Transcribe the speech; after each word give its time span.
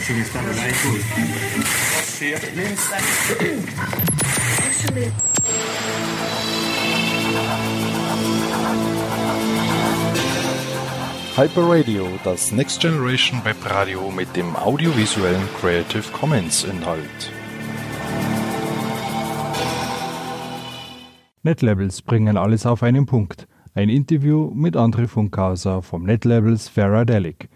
should 0.00 0.16
we 0.16 0.24
start 0.24 0.46
with 0.46 0.56
cool? 0.82 0.96
Actually. 4.66 5.12
Hyper 11.36 11.62
Radio, 11.62 12.08
das 12.24 12.52
Next 12.52 12.80
Generation 12.80 13.44
Web 13.44 13.56
Radio 13.64 14.10
mit 14.10 14.34
dem 14.36 14.56
audiovisuellen 14.56 15.42
Creative 15.60 16.04
Commons 16.12 16.64
Inhalt. 16.64 17.32
Netlabels 21.42 22.02
bringen 22.02 22.36
alles 22.36 22.66
auf 22.66 22.82
einen 22.82 23.06
Punkt. 23.06 23.46
Ein 23.74 23.88
Interview 23.88 24.50
mit 24.54 24.76
André 24.76 25.06
Funkhauser 25.06 25.82
vom 25.82 26.04
Netlabels 26.04 26.68
Faradelic. 26.68 27.48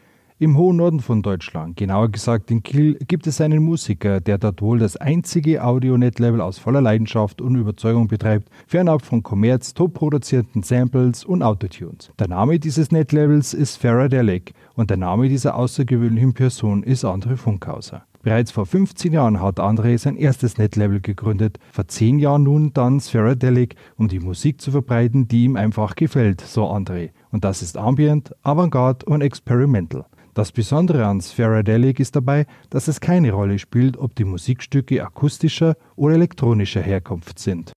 Im 0.44 0.58
hohen 0.58 0.76
Norden 0.76 1.00
von 1.00 1.22
Deutschland, 1.22 1.78
genauer 1.78 2.10
gesagt 2.10 2.50
in 2.50 2.62
Kiel, 2.62 2.98
gibt 3.08 3.26
es 3.26 3.40
einen 3.40 3.62
Musiker, 3.62 4.20
der 4.20 4.36
dort 4.36 4.60
wohl 4.60 4.78
das 4.78 4.98
einzige 4.98 5.64
Audio-Netlabel 5.64 6.42
aus 6.42 6.58
voller 6.58 6.82
Leidenschaft 6.82 7.40
und 7.40 7.54
Überzeugung 7.54 8.08
betreibt, 8.08 8.50
fernab 8.66 9.00
von 9.00 9.22
Kommerz, 9.22 9.72
top 9.72 9.94
produzierten 9.94 10.62
Samples 10.62 11.24
und 11.24 11.42
Autotunes. 11.42 12.12
Der 12.18 12.28
Name 12.28 12.58
dieses 12.58 12.92
Netlabels 12.92 13.54
ist 13.54 13.78
Faradelic 13.78 14.52
und 14.74 14.90
der 14.90 14.98
Name 14.98 15.30
dieser 15.30 15.56
außergewöhnlichen 15.56 16.34
Person 16.34 16.82
ist 16.82 17.06
André 17.06 17.38
Funkhauser. 17.38 18.04
Bereits 18.22 18.50
vor 18.50 18.66
15 18.66 19.14
Jahren 19.14 19.40
hat 19.40 19.58
André 19.60 19.96
sein 19.96 20.16
erstes 20.16 20.58
Netlabel 20.58 21.00
gegründet, 21.00 21.58
vor 21.72 21.88
10 21.88 22.18
Jahren 22.18 22.42
nun 22.42 22.74
dann 22.74 23.00
Spheradelic, 23.00 23.76
um 23.96 24.08
die 24.08 24.20
Musik 24.20 24.60
zu 24.60 24.72
verbreiten, 24.72 25.26
die 25.26 25.44
ihm 25.44 25.56
einfach 25.56 25.96
gefällt, 25.96 26.42
so 26.42 26.64
André. 26.66 27.12
Und 27.30 27.44
das 27.44 27.62
ist 27.62 27.78
Ambient, 27.78 28.34
Avantgarde 28.42 29.06
und 29.06 29.22
Experimental. 29.22 30.04
Das 30.34 30.50
Besondere 30.50 31.06
an 31.06 31.20
Spheradelic 31.20 32.00
ist 32.00 32.16
dabei, 32.16 32.46
dass 32.68 32.88
es 32.88 33.00
keine 33.00 33.30
Rolle 33.30 33.60
spielt, 33.60 33.96
ob 33.96 34.16
die 34.16 34.24
Musikstücke 34.24 35.04
akustischer 35.04 35.76
oder 35.94 36.16
elektronischer 36.16 36.82
Herkunft 36.82 37.38
sind. 37.38 37.72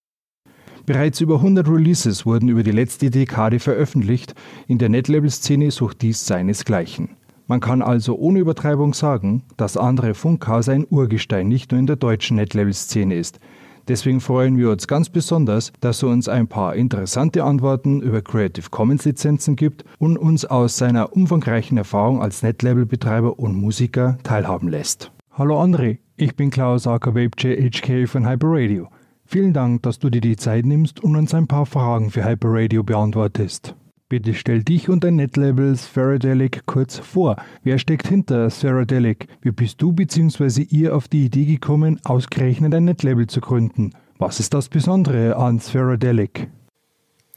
Bereits 0.88 1.22
über 1.22 1.36
100 1.36 1.68
Releases 1.68 2.26
wurden 2.26 2.50
über 2.50 2.64
die 2.64 2.72
letzte 2.72 3.12
Dekade 3.12 3.60
veröffentlicht, 3.60 4.34
in 4.68 4.80
der 4.80 4.90
Netlabel-Szene 4.90 5.70
sucht 5.70 6.02
dies 6.02 6.26
seinesgleichen. 6.26 7.10
Man 7.46 7.60
kann 7.60 7.84
also 7.84 8.18
ohne 8.18 8.40
Übertreibung 8.40 8.96
sagen, 8.96 9.44
dass 9.56 9.78
André 9.78 10.16
Funkhaus 10.16 10.68
ein 10.68 10.88
Urgestein 10.90 11.48
nicht 11.48 11.72
nur 11.72 11.80
in 11.80 11.88
der 11.88 11.96
deutschen 11.96 12.38
Netlabel-Szene 12.38 13.16
ist, 13.16 13.40
Deswegen 13.88 14.20
freuen 14.20 14.58
wir 14.58 14.70
uns 14.70 14.88
ganz 14.88 15.10
besonders, 15.10 15.72
dass 15.80 16.04
er 16.04 16.10
uns 16.10 16.28
ein 16.28 16.48
paar 16.48 16.76
interessante 16.76 17.44
Antworten 17.44 18.02
über 18.02 18.22
Creative 18.22 18.70
Commons 18.70 19.06
Lizenzen 19.06 19.56
gibt 19.56 19.86
und 19.98 20.18
uns 20.18 20.44
aus 20.44 20.78
seiner 20.78 21.14
umfangreichen 21.14 21.78
Erfahrung 21.78 22.22
als 22.22 22.44
Netlabel-Betreiber 22.44 23.40
und 23.40 23.56
Musiker 23.56 24.18
teilhaben 24.24 24.68
lässt. 24.68 25.12
Hallo 25.32 25.62
André, 25.62 26.00
ich 26.18 26.36
bin 26.36 26.50
Klaus 26.50 26.86
Ackerwebce 26.86 27.56
HK 27.56 28.08
von 28.08 28.28
Hyper 28.28 28.48
Radio. 28.50 28.90
Vielen 29.26 29.54
Dank, 29.54 29.84
dass 29.84 30.00
du 30.00 30.10
dir 30.10 30.22
die 30.22 30.36
Zeit 30.36 30.66
nimmst 30.66 31.02
und 31.04 31.16
uns 31.16 31.34
ein 31.34 31.48
paar 31.48 31.66
Fragen 31.66 32.12
für 32.12 32.26
Hyper 32.26 32.50
Radio 32.52 32.84
beantwortest. 32.84 33.76
Bitte 34.10 34.34
stell 34.36 34.64
dich 34.64 34.88
und 34.88 35.04
dein 35.04 35.18
Netlabel 35.18 35.76
Spheradelic 35.76 36.66
kurz 36.66 36.98
vor. 36.98 37.36
Wer 37.64 37.78
steckt 37.78 38.08
hinter 38.08 38.50
Spheradelic? 38.50 39.28
Wie 39.42 39.52
bist 39.52 39.82
du 39.82 39.92
bzw. 39.92 40.62
ihr 40.62 40.96
auf 40.96 41.10
die 41.10 41.26
Idee 41.26 41.44
gekommen, 41.44 42.00
ausgerechnet 42.06 42.74
ein 42.74 42.86
Netlabel 42.86 43.28
zu 43.28 43.42
gründen? 43.42 43.92
Was 44.18 44.40
ist 44.40 44.54
das 44.54 44.70
Besondere 44.70 45.36
an 45.36 45.60
Spheradelic? 45.60 46.48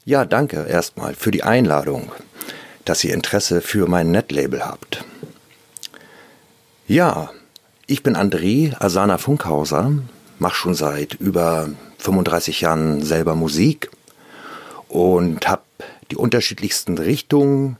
Ja, 0.05 0.23
danke 0.23 0.65
erstmal 0.65 1.13
für 1.13 1.31
die 1.31 1.43
Einladung, 1.43 2.09
dass 2.85 3.03
ihr 3.03 3.13
Interesse 3.15 3.59
für 3.59 3.89
mein 3.89 4.11
Netlabel 4.11 4.65
habt. 4.65 5.03
Ja, 6.87 7.31
ich 7.85 8.01
bin 8.01 8.15
André 8.15 8.81
Asana 8.81 9.17
Funkhauser, 9.17 9.91
mache 10.39 10.55
schon 10.55 10.75
seit 10.75 11.15
über 11.15 11.67
35 11.97 12.61
Jahren 12.61 13.01
selber 13.01 13.35
Musik 13.35 13.91
und 14.87 15.49
habe 15.49 15.63
die 16.11 16.17
unterschiedlichsten 16.17 16.97
Richtungen 16.97 17.77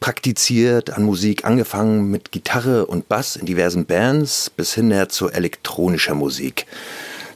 praktiziert 0.00 0.90
an 0.90 1.04
Musik, 1.04 1.44
angefangen 1.44 2.10
mit 2.10 2.32
Gitarre 2.32 2.86
und 2.86 3.08
Bass 3.08 3.36
in 3.36 3.46
diversen 3.46 3.86
Bands 3.86 4.50
bis 4.50 4.74
hin 4.74 4.92
zu 5.08 5.30
elektronischer 5.30 6.14
Musik. 6.14 6.66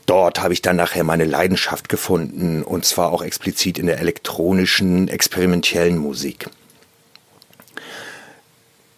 Dort 0.04 0.42
habe 0.42 0.52
ich 0.52 0.62
dann 0.62 0.76
nachher 0.76 1.04
meine 1.04 1.24
Leidenschaft 1.24 1.88
gefunden 1.88 2.64
und 2.64 2.84
zwar 2.84 3.12
auch 3.12 3.22
explizit 3.22 3.78
in 3.78 3.86
der 3.86 4.00
elektronischen, 4.00 5.08
experimentellen 5.08 5.96
Musik. 5.96 6.48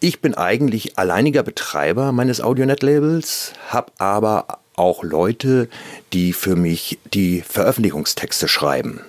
Ich 0.00 0.20
bin 0.20 0.34
eigentlich 0.34 0.98
alleiniger 0.98 1.42
Betreiber 1.42 2.12
meines 2.12 2.40
Audionet-Labels, 2.40 3.52
habe 3.68 3.92
aber 3.98 4.60
auch 4.76 5.02
Leute, 5.02 5.68
die 6.12 6.32
für 6.32 6.56
mich 6.56 6.98
die 7.12 7.42
Veröffentlichungstexte 7.42 8.48
schreiben 8.48 9.00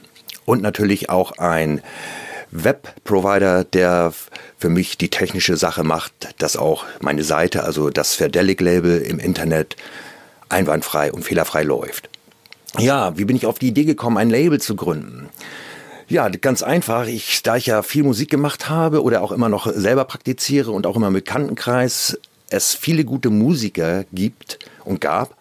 und 0.50 0.64
natürlich 0.64 1.12
auch 1.12 1.34
ein 1.38 1.82
Webprovider, 2.50 3.64
der 3.64 4.12
für 4.58 4.70
mich 4.70 4.98
die 4.98 5.10
technische 5.10 5.56
Sache 5.56 5.84
macht, 5.84 6.34
dass 6.40 6.58
auch 6.58 6.86
meine 7.02 7.24
Seite, 7.24 7.64
also 7.64 7.92
das 7.92 8.16
Verdelic-Label 8.16 9.00
im 9.02 9.20
Internet 9.20 9.76
einwandfrei 10.50 11.12
und 11.14 11.24
fehlerfrei 11.24 11.62
läuft. 11.62 12.10
Ja, 12.80 13.16
wie 13.16 13.26
bin 13.26 13.36
ich 13.36 13.46
auf 13.46 13.60
die 13.60 13.68
Idee 13.68 13.86
gekommen, 13.86 14.18
ein 14.18 14.32
Label 14.32 14.60
zu 14.60 14.76
gründen? 14.76 15.30
Ja, 16.08 16.28
ganz 16.30 16.64
einfach. 16.64 17.06
Ich, 17.06 17.44
da 17.44 17.56
ich 17.56 17.68
ja 17.68 17.84
viel 17.84 18.02
Musik 18.02 18.32
gemacht 18.32 18.70
habe 18.70 19.04
oder 19.04 19.22
auch 19.22 19.32
immer 19.32 19.50
noch 19.50 19.72
selber 19.72 20.06
praktiziere 20.06 20.72
und 20.72 20.88
auch 20.88 20.96
immer 20.96 21.08
im 21.08 21.14
Bekanntenkreis 21.14 22.18
es 22.50 22.74
viele 22.74 23.06
gute 23.06 23.30
Musiker 23.30 24.06
gibt 24.12 24.58
und 24.84 25.02
gab, 25.02 25.36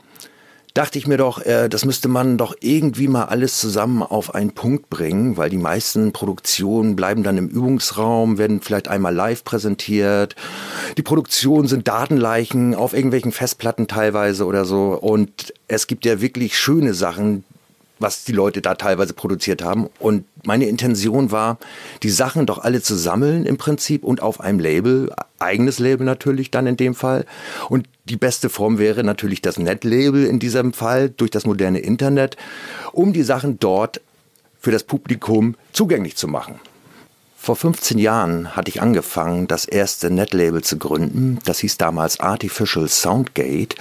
dachte 0.78 0.96
ich 0.96 1.08
mir 1.08 1.16
doch, 1.16 1.44
äh, 1.44 1.68
das 1.68 1.84
müsste 1.84 2.06
man 2.06 2.38
doch 2.38 2.54
irgendwie 2.60 3.08
mal 3.08 3.24
alles 3.24 3.58
zusammen 3.58 4.04
auf 4.04 4.36
einen 4.36 4.52
Punkt 4.52 4.88
bringen, 4.88 5.36
weil 5.36 5.50
die 5.50 5.58
meisten 5.58 6.12
Produktionen 6.12 6.94
bleiben 6.94 7.24
dann 7.24 7.36
im 7.36 7.48
Übungsraum, 7.48 8.38
werden 8.38 8.60
vielleicht 8.60 8.86
einmal 8.86 9.12
live 9.12 9.42
präsentiert. 9.42 10.36
Die 10.96 11.02
Produktionen 11.02 11.66
sind 11.66 11.88
Datenleichen 11.88 12.76
auf 12.76 12.94
irgendwelchen 12.94 13.32
Festplatten 13.32 13.88
teilweise 13.88 14.46
oder 14.46 14.64
so. 14.64 14.90
Und 14.92 15.52
es 15.66 15.88
gibt 15.88 16.04
ja 16.04 16.20
wirklich 16.20 16.56
schöne 16.56 16.94
Sachen, 16.94 17.42
was 17.98 18.24
die 18.24 18.32
Leute 18.32 18.62
da 18.62 18.74
teilweise 18.74 19.12
produziert 19.12 19.62
haben. 19.62 19.88
Und 19.98 20.24
meine 20.44 20.66
Intention 20.66 21.30
war, 21.30 21.58
die 22.02 22.10
Sachen 22.10 22.46
doch 22.46 22.58
alle 22.58 22.82
zu 22.82 22.96
sammeln 22.96 23.46
im 23.46 23.56
Prinzip 23.56 24.04
und 24.04 24.22
auf 24.22 24.40
einem 24.40 24.58
Label, 24.58 25.12
eigenes 25.38 25.78
Label 25.78 26.04
natürlich 26.04 26.50
dann 26.50 26.66
in 26.66 26.76
dem 26.76 26.94
Fall. 26.94 27.24
Und 27.68 27.88
die 28.04 28.16
beste 28.16 28.48
Form 28.48 28.78
wäre 28.78 29.04
natürlich 29.04 29.42
das 29.42 29.58
Netlabel 29.58 30.24
in 30.24 30.38
diesem 30.38 30.72
Fall 30.72 31.10
durch 31.10 31.30
das 31.30 31.46
moderne 31.46 31.80
Internet, 31.80 32.36
um 32.92 33.12
die 33.12 33.22
Sachen 33.22 33.58
dort 33.58 34.00
für 34.60 34.70
das 34.70 34.84
Publikum 34.84 35.54
zugänglich 35.72 36.16
zu 36.16 36.28
machen. 36.28 36.60
Vor 37.40 37.54
15 37.54 37.98
Jahren 37.98 38.56
hatte 38.56 38.68
ich 38.68 38.82
angefangen, 38.82 39.46
das 39.46 39.64
erste 39.64 40.10
Netlabel 40.10 40.62
zu 40.62 40.76
gründen. 40.76 41.38
Das 41.44 41.60
hieß 41.60 41.78
damals 41.78 42.20
Artificial 42.20 42.88
Soundgate 42.88 43.76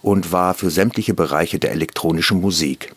und 0.00 0.32
war 0.32 0.54
für 0.54 0.70
sämtliche 0.70 1.14
Bereiche 1.14 1.58
der 1.58 1.72
elektronischen 1.72 2.40
Musik. 2.40 2.94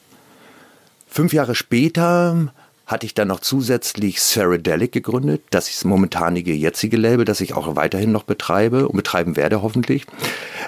Fünf 1.16 1.32
Jahre 1.32 1.56
später 1.56 2.52
hatte 2.86 3.06
ich 3.06 3.14
dann 3.14 3.30
noch 3.30 3.40
zusätzlich 3.40 4.20
Ceradelic 4.20 4.92
gegründet. 4.92 5.44
Das 5.50 5.70
ist 5.70 5.86
momentanige 5.86 6.52
jetzige 6.52 6.98
Label, 6.98 7.24
das 7.24 7.40
ich 7.40 7.54
auch 7.54 7.78
weiterhin 7.78 8.12
noch 8.12 8.24
betreibe 8.24 8.90
und 8.90 8.98
betreiben 8.98 9.38
werde 9.38 9.62
hoffentlich. 9.62 10.06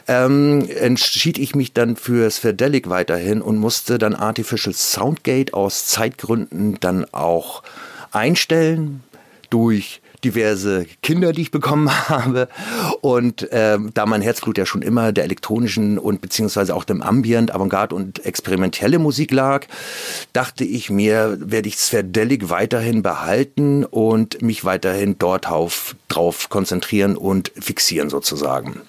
Ähm, 0.08 0.66
entschied 0.70 1.38
ich 1.38 1.54
mich 1.54 1.74
dann 1.74 1.98
für 1.98 2.32
Ceradelic 2.32 2.88
weiterhin 2.88 3.42
und 3.42 3.58
musste 3.58 3.98
dann 3.98 4.16
Artificial 4.16 4.74
Soundgate 4.74 5.54
aus 5.54 5.88
Zeitgründen 5.88 6.80
dann 6.80 7.04
auch 7.12 7.62
einstellen 8.14 9.04
durch 9.50 10.00
diverse 10.24 10.86
Kinder, 11.02 11.34
die 11.34 11.42
ich 11.42 11.52
bekommen 11.52 11.90
habe. 12.10 12.48
Und 13.02 13.52
äh, 13.52 13.78
da 13.94 14.06
mein 14.06 14.22
Herzblut 14.22 14.58
ja 14.58 14.66
schon 14.66 14.82
immer 14.82 15.12
der 15.12 15.24
elektronischen 15.24 15.98
und 15.98 16.22
beziehungsweise 16.22 16.76
auch 16.76 16.84
dem 16.84 17.02
Ambient, 17.02 17.54
Avantgarde 17.54 17.96
und 17.96 18.26
experimentelle 18.26 19.00
Musik 19.00 19.32
lag, 19.32 19.66
dachte 20.34 20.64
ich 20.64 20.90
mir, 20.90 21.38
werde 21.40 21.68
ich 21.68 21.78
Sverdelic 21.78 22.50
weiterhin 22.50 23.04
behalten 23.04 23.86
und 23.86 24.42
mich 24.42 24.66
weiterhin 24.66 25.18
dort 25.18 25.50
auf, 25.50 25.96
drauf 26.08 26.50
konzentrieren 26.50 27.18
und 27.18 27.52
fixieren 27.60 28.10
sozusagen. 28.10 28.82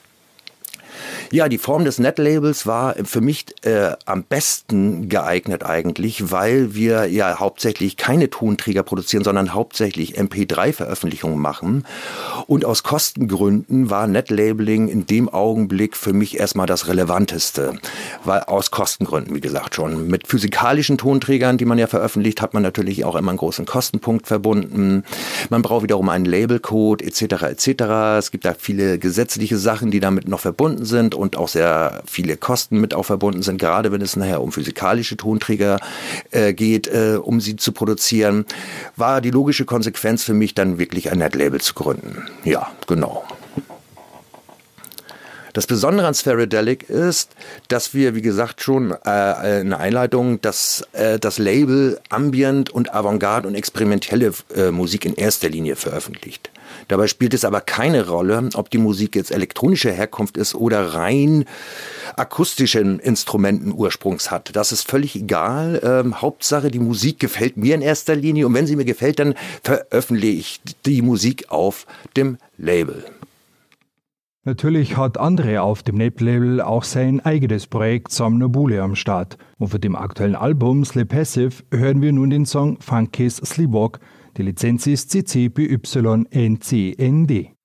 Ja, 1.31 1.51
die 1.51 1.59
Form 1.59 1.85
des 1.85 1.99
Netlabels 1.99 2.67
war 2.67 2.95
für 3.05 3.21
mich 3.21 3.45
äh, 3.63 3.93
am 4.07 4.23
besten 4.23 5.11
geeignet 5.11 5.63
eigentlich, 5.63 6.31
weil 6.31 6.75
wir 6.75 7.05
ja 7.07 7.39
hauptsächlich 7.39 7.99
keine 7.99 8.31
Tonträger 8.31 8.83
produzieren, 8.83 9.25
sondern 9.25 9.53
hauptsächlich 9.53 10.19
MP3-Veröffentlichungen 10.19 11.39
machen. 11.39 11.85
Und 12.47 12.65
aus 12.65 12.83
Kostengründen 12.83 13.91
war 13.91 14.07
Netlabeling 14.07 14.89
in 14.89 15.05
dem 15.05 15.29
Augenblick 15.29 15.99
für 15.99 16.15
mich 16.15 16.39
erstmal 16.39 16.67
das 16.67 16.89
Relevanteste. 16.89 17.79
Weil 18.25 18.41
aus 18.45 18.71
Kostengründen, 18.71 19.35
wie 19.35 19.43
gesagt, 19.43 19.75
schon. 19.75 20.09
Mit 20.09 20.27
physikalischen 20.27 20.97
Tonträgern, 20.97 21.59
die 21.59 21.67
man 21.67 21.79
ja 21.79 21.89
veröffentlicht, 21.89 22.41
hat 22.41 22.55
man 22.55 22.63
natürlich 22.63 23.05
auch 23.05 23.17
immer 23.17 23.33
einen 23.33 23.39
großen 23.39 23.67
Kostenpunkt 23.67 24.27
verbunden. 24.27 25.05
Man 25.51 25.61
braucht 25.61 25.83
wiederum 25.83 26.09
einen 26.09 26.25
Labelcode 26.25 27.03
etc. 27.03 27.43
etc. 27.43 27.83
Es 28.19 28.31
gibt 28.31 28.47
da 28.47 28.55
viele 28.59 28.99
gesetzliche 28.99 29.59
Sachen, 29.59 29.91
die 29.91 30.01
damit 30.01 30.27
noch 30.27 30.41
verbunden 30.41 30.87
sind 30.87 31.18
und 31.19 31.37
auch 31.37 31.49
sehr 31.49 32.03
viele 32.06 32.37
Kosten 32.37 32.81
mit 32.81 32.94
auch 32.94 33.05
verbunden 33.05 33.43
sind, 33.43 33.59
gerade 33.59 33.93
wenn 33.93 34.00
es 34.00 34.17
nachher 34.17 34.43
um 34.43 34.53
physikalische 34.53 35.17
Tonträger 35.17 35.81
äh, 36.31 36.55
geht, 36.55 36.87
äh, 36.87 37.19
um 37.20 37.41
sie 37.41 37.56
zu 37.56 37.73
produzieren, 37.73 38.47
war 38.97 39.20
die 39.20 39.31
logische 39.31 39.65
Konsequenz 39.65 40.25
für 40.25 40.35
mich 40.35 40.55
dann 40.55 40.79
wirklich 40.79 41.11
ein 41.11 41.19
Netlabel 41.19 41.61
zu 41.61 41.75
gründen. 41.75 42.23
Ja, 42.44 42.70
genau. 42.87 43.25
Das 45.59 45.67
Besondere 45.67 46.06
an 46.06 46.15
Spherodelic 46.15 46.88
ist, 46.88 47.32
dass 47.67 47.93
wir, 47.93 48.14
wie 48.14 48.23
gesagt, 48.23 48.62
schon 48.62 48.94
äh, 49.05 49.61
in 49.61 49.71
der 49.71 49.81
Einleitung, 49.81 50.41
dass 50.41 50.87
äh, 50.93 51.19
das 51.19 51.38
Label 51.38 51.99
Ambient 52.11 52.71
und 52.71 52.94
Avantgarde 52.94 53.49
und 53.49 53.56
experimentelle 53.56 54.32
äh, 54.55 54.71
Musik 54.71 55.05
in 55.05 55.14
erster 55.14 55.49
Linie 55.49 55.75
veröffentlicht. 55.75 56.50
Dabei 56.88 57.06
spielt 57.06 57.35
es 57.35 57.44
aber 57.44 57.61
keine 57.61 58.08
Rolle, 58.08 58.49
ob 58.55 58.70
die 58.70 58.79
Musik 58.79 59.14
jetzt 59.14 59.31
elektronischer 59.31 59.93
Herkunft 59.93 60.37
ist 60.37 60.55
oder 60.55 60.94
rein 60.94 61.44
akustischen 62.17 62.99
Instrumenten 62.99 63.73
Ursprungs 63.73 64.31
hat. 64.31 64.56
Das 64.56 64.73
ist 64.73 64.88
völlig 64.88 65.14
egal. 65.14 65.81
Ähm, 65.85 66.20
Hauptsache, 66.20 66.70
die 66.70 66.79
Musik 66.79 67.20
gefällt 67.20 67.56
mir 67.56 67.75
in 67.75 67.82
erster 67.82 68.17
Linie 68.17 68.46
und 68.46 68.55
wenn 68.55 68.67
sie 68.67 68.76
mir 68.76 68.85
gefällt, 68.85 69.19
dann 69.19 69.35
veröffentliche 69.62 70.38
ich 70.38 70.61
die 70.87 71.02
Musik 71.02 71.50
auf 71.50 71.87
dem 72.17 72.38
Label. 72.56 73.05
Natürlich 74.44 74.96
hat 74.96 75.20
André 75.20 75.58
auf 75.58 75.82
dem 75.82 75.96
Nep-Label 75.96 76.62
auch 76.62 76.85
sein 76.85 77.20
eigenes 77.20 77.67
Projekt 77.67 78.11
Sam 78.12 78.38
Nobule 78.38 78.82
am 78.82 78.94
Start. 78.94 79.37
Und 79.58 79.69
für 79.69 79.79
dem 79.79 79.94
aktuellen 79.94 80.37
Album 80.37 80.87
Sleep 80.87 81.11
Passive 81.11 81.62
hören 81.70 82.00
wir 82.00 82.12
nun 82.12 82.31
den 82.31 82.46
Song 82.46 82.79
Funky's 82.81 83.37
Sleepwalk. 83.37 84.00
Die 84.38 84.44
Lizenz 84.44 84.87
ist 84.87 85.11
CC 85.11 85.49
BY 85.49 85.81
NCND. 86.31 87.58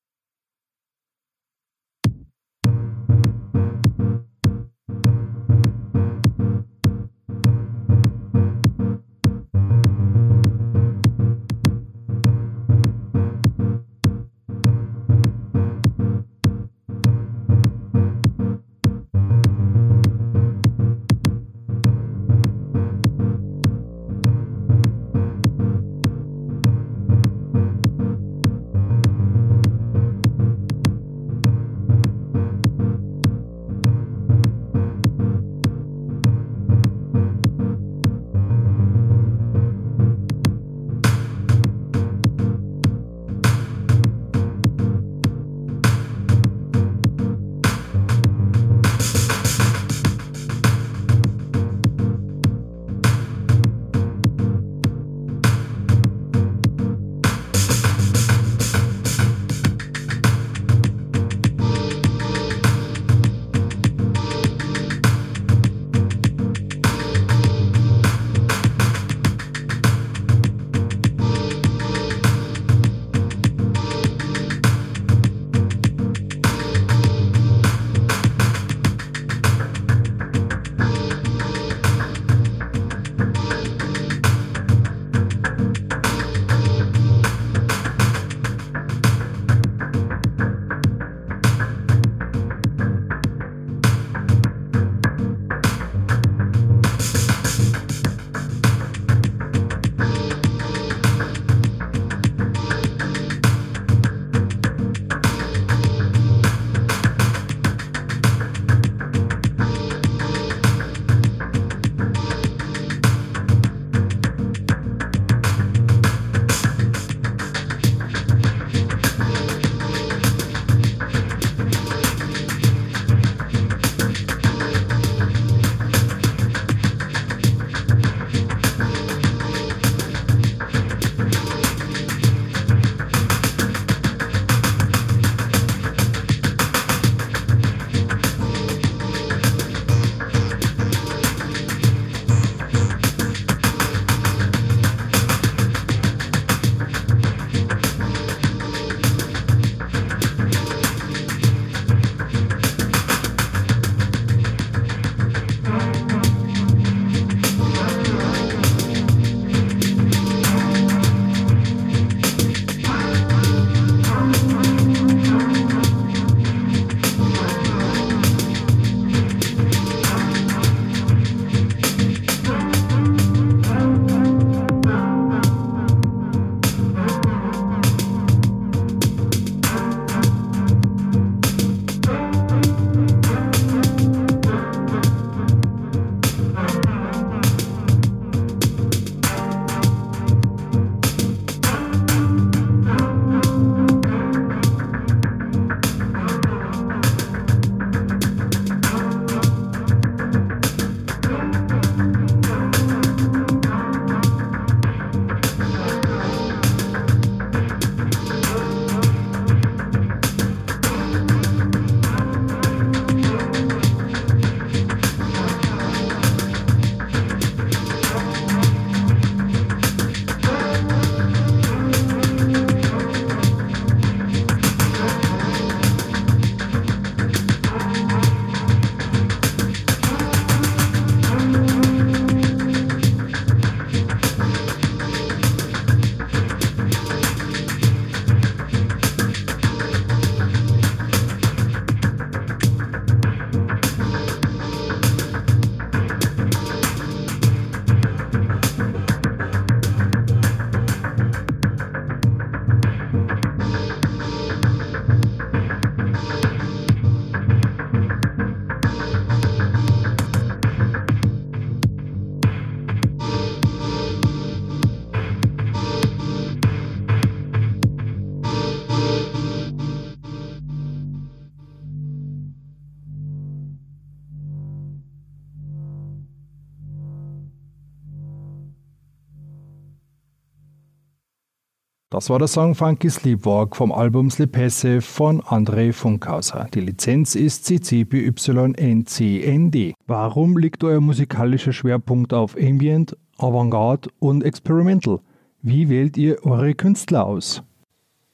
Das 282.13 282.29
war 282.29 282.37
der 282.37 282.47
Song 282.47 282.75
Funky 282.75 283.09
Sleepwalk 283.09 283.75
vom 283.75 283.91
Album 283.91 284.29
Slepesse 284.29 285.01
von 285.01 285.41
André 285.41 285.91
Funkhauser. 285.91 286.67
Die 286.71 286.81
Lizenz 286.81 287.33
ist 287.33 287.65
CC-BY-NCND. 287.65 289.95
Warum 290.05 290.59
liegt 290.59 290.83
euer 290.83 291.01
musikalischer 291.01 291.73
Schwerpunkt 291.73 292.31
auf 292.31 292.55
Ambient, 292.55 293.17
Avantgarde 293.39 294.11
und 294.19 294.43
Experimental? 294.43 295.21
Wie 295.63 295.89
wählt 295.89 296.15
ihr 296.15 296.45
eure 296.45 296.75
Künstler 296.75 297.25
aus? 297.25 297.63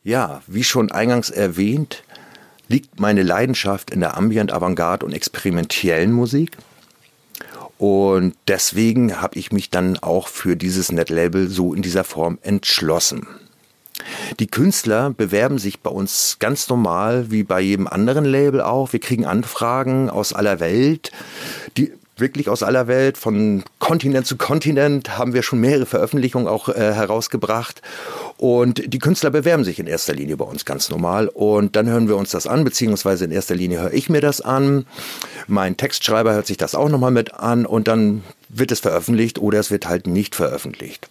Ja, 0.03 0.41
wie 0.45 0.65
schon 0.65 0.91
eingangs 0.91 1.29
erwähnt, 1.29 2.03
liegt 2.67 2.99
meine 2.99 3.23
Leidenschaft 3.23 3.91
in 3.91 4.01
der 4.01 4.17
Ambient, 4.17 4.51
Avantgarde 4.51 5.05
und 5.05 5.13
experimentellen 5.13 6.11
Musik. 6.11 6.57
Und 7.77 8.35
deswegen 8.49 9.21
habe 9.21 9.39
ich 9.39 9.53
mich 9.53 9.69
dann 9.69 9.97
auch 9.99 10.27
für 10.27 10.57
dieses 10.57 10.91
Netlabel 10.91 11.47
so 11.47 11.73
in 11.73 11.81
dieser 11.81 12.03
Form 12.03 12.39
entschlossen. 12.41 13.25
Die 14.39 14.47
Künstler 14.47 15.11
bewerben 15.11 15.57
sich 15.57 15.79
bei 15.79 15.89
uns 15.89 16.37
ganz 16.39 16.69
normal, 16.69 17.31
wie 17.31 17.43
bei 17.43 17.61
jedem 17.61 17.87
anderen 17.87 18.25
Label 18.25 18.61
auch. 18.61 18.93
Wir 18.93 18.99
kriegen 18.99 19.25
Anfragen 19.25 20.09
aus 20.09 20.33
aller 20.33 20.59
Welt. 20.59 21.11
Die 21.77 21.91
wirklich 22.19 22.49
aus 22.49 22.63
aller 22.63 22.87
Welt, 22.87 23.17
von 23.17 23.63
Kontinent 23.79 24.27
zu 24.27 24.37
Kontinent 24.37 25.17
haben 25.17 25.33
wir 25.33 25.43
schon 25.43 25.59
mehrere 25.59 25.85
Veröffentlichungen 25.85 26.47
auch 26.47 26.69
äh, 26.69 26.93
herausgebracht. 26.93 27.81
Und 28.37 28.93
die 28.93 28.99
Künstler 28.99 29.31
bewerben 29.31 29.63
sich 29.63 29.79
in 29.79 29.87
erster 29.87 30.13
Linie 30.13 30.37
bei 30.37 30.45
uns 30.45 30.65
ganz 30.65 30.89
normal. 30.89 31.27
Und 31.27 31.75
dann 31.75 31.89
hören 31.89 32.07
wir 32.07 32.17
uns 32.17 32.31
das 32.31 32.47
an, 32.47 32.63
beziehungsweise 32.63 33.25
in 33.25 33.31
erster 33.31 33.55
Linie 33.55 33.81
höre 33.81 33.93
ich 33.93 34.09
mir 34.09 34.21
das 34.21 34.41
an. 34.41 34.85
Mein 35.47 35.77
Textschreiber 35.77 36.33
hört 36.33 36.47
sich 36.47 36.57
das 36.57 36.75
auch 36.75 36.89
nochmal 36.89 37.11
mit 37.11 37.33
an 37.33 37.65
und 37.65 37.87
dann 37.87 38.23
wird 38.49 38.71
es 38.71 38.79
veröffentlicht 38.79 39.39
oder 39.39 39.59
es 39.59 39.71
wird 39.71 39.87
halt 39.87 40.07
nicht 40.07 40.35
veröffentlicht. 40.35 41.07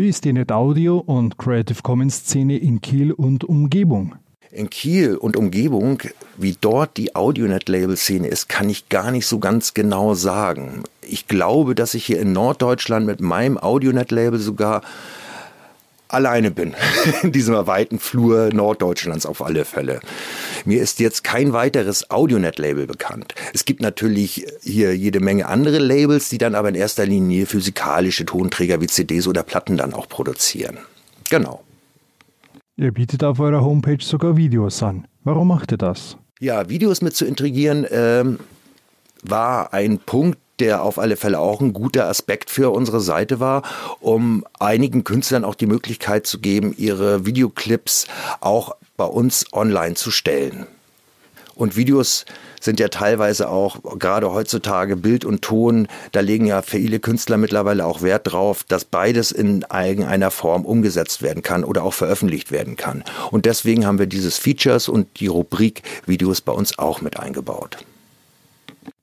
Wie 0.00 0.08
ist 0.08 0.24
die 0.24 0.32
NetAudio 0.32 0.96
und 0.96 1.36
Creative 1.36 1.82
Commons 1.82 2.20
Szene 2.20 2.56
in 2.56 2.80
Kiel 2.80 3.12
und 3.12 3.44
Umgebung? 3.44 4.14
In 4.50 4.70
Kiel 4.70 5.14
und 5.14 5.36
Umgebung, 5.36 6.00
wie 6.38 6.56
dort 6.58 6.96
die 6.96 7.14
Audionet-Label-Szene 7.14 8.26
ist, 8.26 8.48
kann 8.48 8.70
ich 8.70 8.88
gar 8.88 9.10
nicht 9.10 9.26
so 9.26 9.38
ganz 9.40 9.74
genau 9.74 10.14
sagen. 10.14 10.84
Ich 11.02 11.28
glaube, 11.28 11.74
dass 11.74 11.92
ich 11.92 12.06
hier 12.06 12.18
in 12.18 12.32
Norddeutschland 12.32 13.04
mit 13.04 13.20
meinem 13.20 13.58
Audionet-Label 13.58 14.38
sogar 14.38 14.80
alleine 16.12 16.50
bin 16.50 16.74
in 17.22 17.32
diesem 17.32 17.54
weiten 17.66 17.98
Flur 17.98 18.50
Norddeutschlands 18.52 19.26
auf 19.26 19.42
alle 19.42 19.64
Fälle. 19.64 20.00
Mir 20.64 20.82
ist 20.82 21.00
jetzt 21.00 21.24
kein 21.24 21.52
weiteres 21.52 22.10
Audionet-Label 22.10 22.86
bekannt. 22.86 23.34
Es 23.54 23.64
gibt 23.64 23.80
natürlich 23.80 24.46
hier 24.62 24.96
jede 24.96 25.20
Menge 25.20 25.46
andere 25.46 25.78
Labels, 25.78 26.28
die 26.28 26.38
dann 26.38 26.54
aber 26.54 26.68
in 26.68 26.74
erster 26.74 27.06
Linie 27.06 27.46
physikalische 27.46 28.26
Tonträger 28.26 28.80
wie 28.80 28.86
CDs 28.86 29.26
oder 29.26 29.42
Platten 29.42 29.76
dann 29.76 29.94
auch 29.94 30.08
produzieren. 30.08 30.78
Genau. 31.30 31.62
Ihr 32.76 32.92
bietet 32.92 33.22
auf 33.24 33.40
eurer 33.40 33.62
Homepage 33.62 34.02
sogar 34.02 34.36
Videos 34.36 34.82
an. 34.82 35.06
Warum 35.24 35.48
macht 35.48 35.72
ihr 35.72 35.78
das? 35.78 36.16
Ja, 36.40 36.68
Videos 36.70 37.02
mit 37.02 37.14
zu 37.14 37.26
integrieren 37.26 37.86
ähm, 37.90 38.38
war 39.22 39.74
ein 39.74 39.98
Punkt, 39.98 40.38
der 40.60 40.82
auf 40.82 40.98
alle 40.98 41.16
Fälle 41.16 41.38
auch 41.38 41.60
ein 41.60 41.72
guter 41.72 42.06
Aspekt 42.06 42.50
für 42.50 42.70
unsere 42.70 43.00
Seite 43.00 43.40
war, 43.40 43.62
um 44.00 44.44
einigen 44.58 45.04
Künstlern 45.04 45.44
auch 45.44 45.54
die 45.54 45.66
Möglichkeit 45.66 46.26
zu 46.26 46.38
geben, 46.38 46.74
ihre 46.76 47.26
Videoclips 47.26 48.06
auch 48.40 48.76
bei 48.96 49.06
uns 49.06 49.46
online 49.52 49.94
zu 49.94 50.10
stellen. 50.10 50.66
Und 51.54 51.76
Videos 51.76 52.24
sind 52.60 52.80
ja 52.80 52.88
teilweise 52.88 53.50
auch, 53.50 53.98
gerade 53.98 54.32
heutzutage, 54.32 54.96
Bild 54.96 55.26
und 55.26 55.42
Ton, 55.42 55.88
da 56.12 56.20
legen 56.20 56.46
ja 56.46 56.62
viele 56.62 57.00
Künstler 57.00 57.36
mittlerweile 57.36 57.84
auch 57.84 58.00
Wert 58.00 58.32
drauf, 58.32 58.64
dass 58.66 58.86
beides 58.86 59.30
in 59.30 59.66
irgendeiner 59.70 60.30
Form 60.30 60.64
umgesetzt 60.64 61.20
werden 61.20 61.42
kann 61.42 61.64
oder 61.64 61.82
auch 61.84 61.94
veröffentlicht 61.94 62.50
werden 62.50 62.76
kann. 62.76 63.04
Und 63.30 63.44
deswegen 63.44 63.86
haben 63.86 63.98
wir 63.98 64.06
dieses 64.06 64.38
Features 64.38 64.88
und 64.88 65.20
die 65.20 65.26
Rubrik 65.26 65.82
Videos 66.06 66.40
bei 66.40 66.52
uns 66.52 66.78
auch 66.78 67.02
mit 67.02 67.18
eingebaut. 67.18 67.78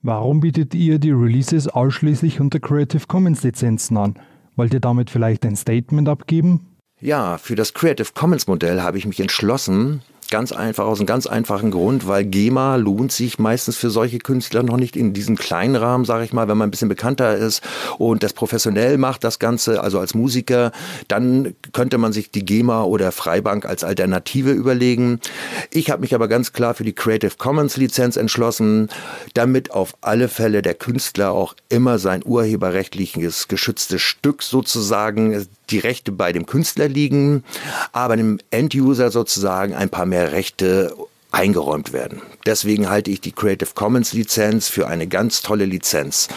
Warum 0.02 0.42
bietet 0.42 0.76
ihr 0.76 1.00
die 1.00 1.12
Releases 1.12 1.68
ausschließlich 1.68 2.40
unter 2.40 2.60
Creative 2.60 3.08
Commons 3.08 3.44
Lizenzen 3.44 3.98
an? 3.98 4.20
Wollt 4.56 4.74
ihr 4.74 4.80
damit 4.80 5.10
vielleicht 5.10 5.46
ein 5.46 5.56
Statement 5.56 6.08
abgeben? 6.08 6.78
Ja, 7.00 7.38
für 7.38 7.56
das 7.56 7.74
Creative 7.74 8.10
Commons 8.14 8.48
Modell 8.48 8.82
habe 8.82 8.98
ich 8.98 9.06
mich 9.06 9.20
entschlossen, 9.20 10.02
Ganz 10.30 10.52
einfach, 10.52 10.86
aus 10.86 11.00
einem 11.00 11.06
ganz 11.06 11.26
einfachen 11.26 11.72
Grund, 11.72 12.06
weil 12.06 12.26
GEMA 12.26 12.76
lohnt 12.76 13.14
sich 13.14 13.40
meistens 13.40 13.78
für 13.78 13.90
solche 13.90 14.18
Künstler 14.18 14.62
noch 14.62 14.76
nicht 14.76 14.98
in 14.98 15.14
diesem 15.14 15.38
kleinen 15.38 15.78
Rahmen, 15.78 16.04
sage 16.04 16.26
ich 16.26 16.34
mal, 16.34 16.50
wenn 16.50 16.58
man 16.58 16.68
ein 16.68 16.72
bisschen 16.72 16.90
bekannter 16.90 17.38
ist 17.38 17.62
und 17.98 18.24
das 18.24 18.34
professionell 18.34 18.98
macht, 18.98 19.24
das 19.24 19.40
Ganze, 19.40 19.82
also 19.82 20.00
als 20.00 20.16
Musiker, 20.16 20.74
dann 21.08 21.56
könnte 21.72 21.98
man 21.98 22.12
sich 22.12 22.30
die 22.30 22.44
GEMA 22.44 22.84
oder 22.84 23.14
Freibank 23.14 23.66
als 23.66 23.86
Alternative 23.86 24.52
überlegen. 24.52 25.22
Ich 25.72 25.92
habe 25.92 26.02
mich 26.02 26.14
aber 26.14 26.28
ganz 26.28 26.52
klar 26.52 26.74
für 26.74 26.84
die 26.84 26.94
Creative 26.94 27.36
Commons 27.38 27.78
Lizenz 27.78 28.18
entschlossen, 28.18 28.90
damit 29.34 29.72
auf 29.72 29.96
alle 30.02 30.28
Fälle 30.28 30.62
der 30.62 30.74
Künstler 30.74 31.32
auch 31.32 31.56
immer 31.70 32.00
sein 32.00 32.22
urheberrechtliches 32.26 33.48
geschütztes 33.48 34.02
Stück 34.02 34.44
sozusagen 34.44 35.48
die 35.70 35.80
Rechte 35.80 36.12
bei 36.12 36.32
dem 36.32 36.46
Künstler 36.46 36.88
liegen, 36.88 37.44
aber 37.92 38.18
dem 38.18 38.40
End-User 38.52 39.12
sozusagen 39.12 39.74
ein 39.74 39.90
paar 39.90 40.06
mehr 40.06 40.32
Rechte 40.32 40.96
eingeräumt 41.32 41.94
werden. 41.94 42.22
Deswegen 42.46 42.90
halte 42.90 43.12
ich 43.12 43.22
die 43.22 43.32
Creative 43.32 43.70
Commons 43.74 44.14
Lizenz 44.14 44.70
für 44.70 44.88
eine 44.88 45.08
ganz 45.08 45.42
tolle 45.42 45.66
Lizenz. 45.66 46.30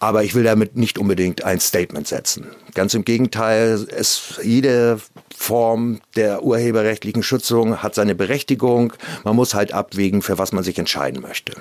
Aber 0.00 0.22
ich 0.22 0.34
will 0.34 0.44
damit 0.44 0.76
nicht 0.76 0.96
unbedingt 0.98 1.44
ein 1.44 1.58
Statement 1.58 2.06
setzen. 2.06 2.46
Ganz 2.74 2.94
im 2.94 3.04
Gegenteil, 3.04 3.86
es, 3.90 4.38
jede 4.42 5.00
Form 5.36 6.00
der 6.14 6.44
urheberrechtlichen 6.44 7.24
Schützung 7.24 7.82
hat 7.82 7.96
seine 7.96 8.14
Berechtigung. 8.14 8.92
Man 9.24 9.34
muss 9.34 9.54
halt 9.54 9.72
abwägen, 9.72 10.22
für 10.22 10.38
was 10.38 10.52
man 10.52 10.62
sich 10.62 10.78
entscheiden 10.78 11.20
möchte. 11.20 11.54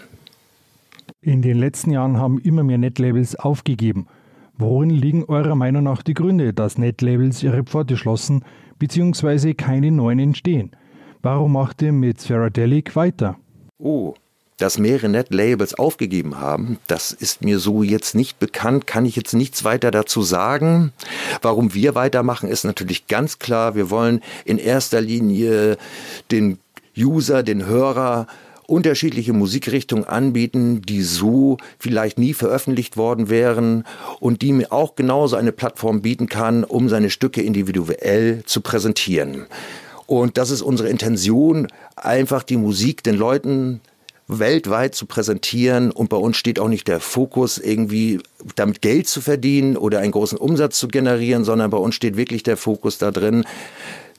In 1.21 1.41
den 1.41 1.57
letzten 1.57 1.91
Jahren 1.91 2.17
haben 2.17 2.39
immer 2.39 2.63
mehr 2.63 2.77
Netlabels 2.77 3.35
aufgegeben. 3.35 4.07
Worin 4.59 4.89
liegen 4.89 5.23
eurer 5.25 5.55
Meinung 5.55 5.83
nach 5.83 6.01
die 6.01 6.15
Gründe, 6.15 6.51
dass 6.51 6.79
Netlabels 6.79 7.43
ihre 7.43 7.63
Pforte 7.63 7.95
schlossen 7.95 8.43
bzw. 8.79 9.53
keine 9.53 9.91
neuen 9.91 10.17
entstehen? 10.17 10.71
Warum 11.21 11.53
macht 11.53 11.83
ihr 11.83 11.91
mit 11.91 12.21
Sferadelic 12.21 12.95
weiter? 12.95 13.37
Oh, 13.77 14.15
dass 14.57 14.79
mehrere 14.79 15.09
Netlabels 15.09 15.75
aufgegeben 15.75 16.39
haben, 16.39 16.79
das 16.87 17.11
ist 17.11 17.43
mir 17.43 17.59
so 17.59 17.83
jetzt 17.83 18.15
nicht 18.15 18.39
bekannt, 18.39 18.87
kann 18.87 19.05
ich 19.05 19.15
jetzt 19.15 19.33
nichts 19.33 19.63
weiter 19.63 19.91
dazu 19.91 20.23
sagen. 20.23 20.91
Warum 21.43 21.75
wir 21.75 21.93
weitermachen, 21.93 22.49
ist 22.49 22.63
natürlich 22.63 23.05
ganz 23.05 23.37
klar, 23.37 23.75
wir 23.75 23.91
wollen 23.91 24.21
in 24.45 24.57
erster 24.57 25.01
Linie 25.01 25.77
den 26.31 26.57
User, 26.97 27.43
den 27.43 27.67
Hörer 27.67 28.25
unterschiedliche 28.67 29.33
Musikrichtungen 29.33 30.05
anbieten, 30.05 30.81
die 30.83 31.01
so 31.01 31.57
vielleicht 31.79 32.19
nie 32.19 32.33
veröffentlicht 32.33 32.97
worden 32.97 33.29
wären 33.29 33.85
und 34.19 34.41
die 34.41 34.51
mir 34.51 34.71
auch 34.71 34.95
genauso 34.95 35.37
eine 35.37 35.53
Plattform 35.53 36.01
bieten 36.01 36.27
kann, 36.27 36.63
um 36.63 36.89
seine 36.89 37.09
Stücke 37.09 37.41
individuell 37.41 38.43
zu 38.45 38.61
präsentieren. 38.61 39.47
Und 40.05 40.37
das 40.37 40.51
ist 40.51 40.61
unsere 40.61 40.89
Intention, 40.89 41.67
einfach 41.95 42.43
die 42.43 42.57
Musik 42.57 43.03
den 43.03 43.15
Leuten 43.15 43.81
weltweit 44.27 44.93
zu 44.93 45.05
präsentieren 45.05 45.91
und 45.91 46.09
bei 46.09 46.17
uns 46.17 46.35
steht 46.35 46.59
auch 46.59 46.67
nicht 46.67 46.87
der 46.89 46.99
Fokus 46.99 47.57
irgendwie 47.57 48.19
damit 48.55 48.81
Geld 48.81 49.07
zu 49.07 49.21
verdienen 49.21 49.77
oder 49.77 49.99
einen 49.99 50.11
großen 50.11 50.37
Umsatz 50.37 50.77
zu 50.77 50.89
generieren, 50.89 51.45
sondern 51.45 51.69
bei 51.69 51.77
uns 51.77 51.95
steht 51.95 52.17
wirklich 52.17 52.43
der 52.43 52.57
Fokus 52.57 52.97
da 52.97 53.11
drin, 53.11 53.45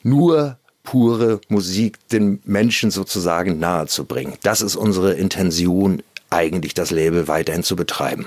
nur 0.02 0.56
pure 0.90 1.40
Musik 1.48 1.98
den 2.08 2.40
Menschen 2.46 2.90
sozusagen 2.90 3.58
nahezubringen. 3.58 4.34
Das 4.42 4.62
ist 4.62 4.74
unsere 4.74 5.12
Intention, 5.12 6.02
eigentlich 6.30 6.72
das 6.72 6.90
Label 6.90 7.28
weiterhin 7.28 7.62
zu 7.62 7.76
betreiben. 7.76 8.26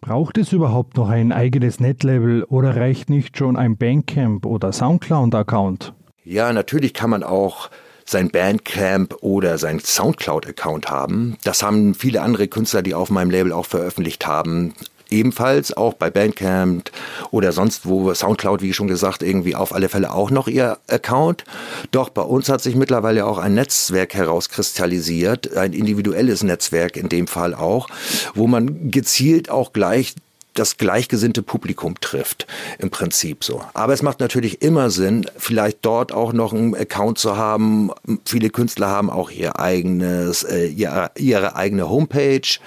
Braucht 0.00 0.38
es 0.38 0.52
überhaupt 0.52 0.96
noch 0.96 1.10
ein 1.10 1.30
eigenes 1.30 1.80
Netlabel 1.80 2.44
oder 2.44 2.76
reicht 2.76 3.10
nicht 3.10 3.36
schon 3.36 3.56
ein 3.56 3.76
Bandcamp 3.76 4.46
oder 4.46 4.72
Soundcloud-Account? 4.72 5.92
Ja, 6.24 6.50
natürlich 6.52 6.94
kann 6.94 7.10
man 7.10 7.22
auch 7.22 7.68
sein 8.06 8.30
Bandcamp 8.30 9.16
oder 9.20 9.58
sein 9.58 9.80
Soundcloud-Account 9.80 10.88
haben. 10.88 11.36
Das 11.44 11.62
haben 11.62 11.94
viele 11.94 12.22
andere 12.22 12.48
Künstler, 12.48 12.82
die 12.82 12.94
auf 12.94 13.10
meinem 13.10 13.30
Label 13.30 13.52
auch 13.52 13.66
veröffentlicht 13.66 14.26
haben, 14.26 14.74
ebenfalls 15.12 15.76
auch 15.76 15.94
bei 15.94 16.10
Bandcamp 16.10 16.90
oder 17.30 17.52
sonst 17.52 17.86
wo, 17.86 18.12
Soundcloud, 18.12 18.62
wie 18.62 18.72
schon 18.72 18.88
gesagt, 18.88 19.22
irgendwie 19.22 19.54
auf 19.54 19.74
alle 19.74 19.88
Fälle 19.88 20.12
auch 20.12 20.30
noch 20.30 20.48
ihr 20.48 20.78
Account. 20.88 21.44
Doch 21.90 22.08
bei 22.08 22.22
uns 22.22 22.48
hat 22.48 22.62
sich 22.62 22.74
mittlerweile 22.74 23.26
auch 23.26 23.38
ein 23.38 23.54
Netzwerk 23.54 24.14
herauskristallisiert, 24.14 25.56
ein 25.56 25.72
individuelles 25.72 26.42
Netzwerk 26.42 26.96
in 26.96 27.08
dem 27.08 27.26
Fall 27.26 27.54
auch, 27.54 27.88
wo 28.34 28.46
man 28.46 28.90
gezielt 28.90 29.50
auch 29.50 29.72
gleich 29.72 30.14
das 30.54 30.76
gleichgesinnte 30.76 31.42
Publikum 31.42 31.98
trifft, 32.00 32.46
im 32.78 32.90
Prinzip 32.90 33.44
so. 33.44 33.62
Aber 33.74 33.92
es 33.92 34.02
macht 34.02 34.20
natürlich 34.20 34.62
immer 34.62 34.90
Sinn, 34.90 35.26
vielleicht 35.36 35.78
dort 35.82 36.12
auch 36.12 36.32
noch 36.32 36.52
einen 36.52 36.74
Account 36.74 37.18
zu 37.18 37.36
haben. 37.36 37.90
Viele 38.26 38.50
Künstler 38.50 38.88
haben 38.88 39.08
auch 39.08 39.30
ihr 39.30 39.58
eigenes, 39.58 40.42
äh, 40.42 40.66
ihre, 40.66 41.10
ihre 41.16 41.56
eigene 41.56 41.88
Homepage 41.88 42.58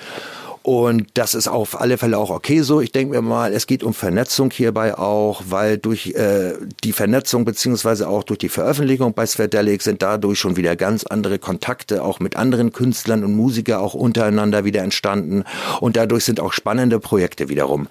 Und 0.65 1.09
das 1.13 1.35
ist 1.35 1.47
auf 1.47 1.79
alle 1.79 1.99
Fälle 1.99 2.17
auch 2.17 2.31
okay 2.31 2.61
so. 2.61 2.81
Ich 2.81 2.91
denke 2.91 3.13
mir 3.13 3.21
mal, 3.21 3.53
es 3.53 3.67
geht 3.67 3.83
um 3.83 3.93
Vernetzung 3.93 4.49
hierbei 4.49 4.97
auch, 4.97 5.43
weil 5.47 5.77
durch 5.77 6.07
äh, 6.15 6.53
die 6.83 6.91
Vernetzung 6.91 7.45
beziehungsweise 7.45 8.09
auch 8.09 8.23
durch 8.23 8.39
die 8.39 8.49
Veröffentlichung 8.49 9.13
bei 9.13 9.27
Sverdelic 9.27 9.83
sind 9.83 10.01
dadurch 10.01 10.39
schon 10.39 10.57
wieder 10.57 10.75
ganz 10.75 11.03
andere 11.03 11.37
Kontakte 11.37 12.01
auch 12.03 12.19
mit 12.19 12.35
anderen 12.35 12.73
Künstlern 12.73 13.23
und 13.23 13.35
Musikern 13.35 13.79
auch 13.79 13.93
untereinander 13.93 14.65
wieder 14.65 14.81
entstanden. 14.81 15.43
Und 15.81 15.97
dadurch 15.97 16.25
sind 16.25 16.39
auch 16.39 16.51
spannende 16.51 16.99
Projekte 16.99 17.47
wiederum 17.47 17.87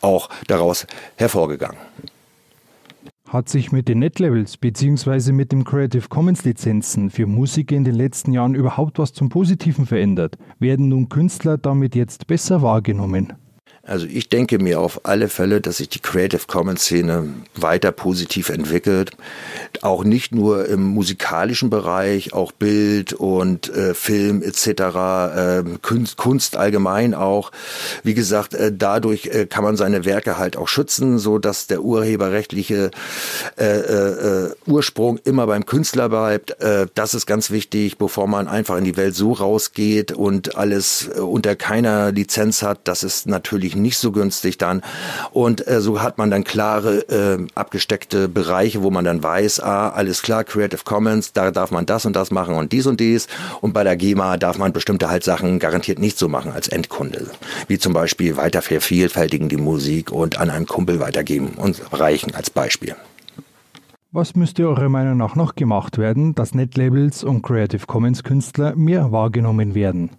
auch 0.00 0.28
daraus 0.48 0.88
hervorgegangen. 1.14 1.78
Hat 3.28 3.48
sich 3.48 3.72
mit 3.72 3.88
den 3.88 3.98
Netlevels 3.98 4.56
bzw. 4.56 5.32
mit 5.32 5.50
den 5.50 5.64
Creative 5.64 6.08
Commons 6.08 6.44
Lizenzen 6.44 7.10
für 7.10 7.26
Musiker 7.26 7.74
in 7.74 7.82
den 7.82 7.96
letzten 7.96 8.32
Jahren 8.32 8.54
überhaupt 8.54 9.00
was 9.00 9.12
zum 9.12 9.30
Positiven 9.30 9.84
verändert? 9.84 10.38
Werden 10.60 10.88
nun 10.88 11.08
Künstler 11.08 11.58
damit 11.58 11.96
jetzt 11.96 12.28
besser 12.28 12.62
wahrgenommen? 12.62 13.32
Also 13.86 14.06
ich 14.06 14.28
denke 14.28 14.58
mir 14.58 14.80
auf 14.80 15.00
alle 15.04 15.28
Fälle, 15.28 15.60
dass 15.60 15.76
sich 15.76 15.88
die 15.88 16.00
Creative 16.00 16.42
Commons 16.48 16.82
Szene 16.82 17.28
weiter 17.54 17.92
positiv 17.92 18.48
entwickelt. 18.48 19.12
Auch 19.82 20.02
nicht 20.02 20.34
nur 20.34 20.66
im 20.66 20.82
musikalischen 20.82 21.70
Bereich, 21.70 22.32
auch 22.32 22.50
Bild 22.50 23.12
und 23.12 23.68
äh, 23.68 23.94
Film 23.94 24.42
etc., 24.42 24.66
äh, 24.66 25.62
Kunst, 25.82 26.16
Kunst, 26.16 26.56
allgemein 26.56 27.14
auch. 27.14 27.52
Wie 28.02 28.14
gesagt, 28.14 28.54
äh, 28.54 28.72
dadurch 28.76 29.26
äh, 29.26 29.46
kann 29.46 29.62
man 29.62 29.76
seine 29.76 30.04
Werke 30.04 30.36
halt 30.36 30.56
auch 30.56 30.66
schützen, 30.66 31.18
so 31.18 31.38
dass 31.38 31.68
der 31.68 31.82
urheberrechtliche 31.82 32.90
äh, 33.56 33.64
äh, 33.64 34.50
Ursprung 34.66 35.18
immer 35.24 35.46
beim 35.46 35.64
Künstler 35.64 36.08
bleibt. 36.08 36.60
Äh, 36.60 36.88
das 36.94 37.14
ist 37.14 37.26
ganz 37.26 37.52
wichtig, 37.52 37.98
bevor 37.98 38.26
man 38.26 38.48
einfach 38.48 38.76
in 38.78 38.84
die 38.84 38.96
Welt 38.96 39.14
so 39.14 39.32
rausgeht 39.32 40.10
und 40.10 40.56
alles 40.56 41.08
äh, 41.14 41.20
unter 41.20 41.54
keiner 41.54 42.10
Lizenz 42.10 42.62
hat. 42.62 42.80
Das 42.88 43.04
ist 43.04 43.28
natürlich 43.28 43.75
nicht 43.82 43.98
so 43.98 44.12
günstig 44.12 44.58
dann. 44.58 44.82
Und 45.32 45.66
äh, 45.66 45.80
so 45.80 46.02
hat 46.02 46.18
man 46.18 46.30
dann 46.30 46.44
klare, 46.44 46.98
äh, 47.08 47.46
abgesteckte 47.54 48.28
Bereiche, 48.28 48.82
wo 48.82 48.90
man 48.90 49.04
dann 49.04 49.22
weiß, 49.22 49.60
ah, 49.60 49.90
alles 49.90 50.22
klar, 50.22 50.44
Creative 50.44 50.82
Commons, 50.84 51.32
da 51.32 51.50
darf 51.50 51.70
man 51.70 51.86
das 51.86 52.06
und 52.06 52.16
das 52.16 52.30
machen 52.30 52.54
und 52.54 52.72
dies 52.72 52.86
und 52.86 53.00
dies. 53.00 53.26
Und 53.60 53.72
bei 53.72 53.84
der 53.84 53.96
GEMA 53.96 54.36
darf 54.36 54.58
man 54.58 54.72
bestimmte 54.72 55.08
halt 55.08 55.24
Sachen 55.24 55.58
garantiert 55.58 55.98
nicht 55.98 56.18
so 56.18 56.28
machen 56.28 56.52
als 56.52 56.68
Endkunde. 56.68 57.26
Wie 57.68 57.78
zum 57.78 57.92
Beispiel 57.92 58.36
weiter 58.36 58.62
vervielfältigen 58.62 59.48
die 59.48 59.56
Musik 59.56 60.12
und 60.12 60.38
an 60.38 60.50
einen 60.50 60.66
Kumpel 60.66 61.00
weitergeben 61.00 61.54
und 61.56 61.80
reichen 61.92 62.34
als 62.34 62.50
Beispiel. 62.50 62.96
Was 64.12 64.34
müsste 64.34 64.66
eurer 64.66 64.88
Meinung 64.88 65.18
nach 65.18 65.34
noch 65.34 65.56
gemacht 65.56 65.98
werden, 65.98 66.34
dass 66.34 66.54
Netlabels 66.54 67.22
und 67.22 67.42
Creative 67.42 67.84
Commons 67.86 68.22
Künstler 68.22 68.74
mehr 68.74 69.12
wahrgenommen 69.12 69.74
werden? 69.74 70.10